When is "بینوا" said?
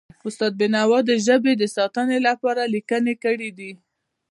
0.59-0.99